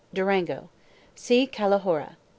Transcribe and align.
2 0.13 0.15
DURANGO. 0.15 0.69
See 1.13 1.45
CALAHORRA. 1.45 2.17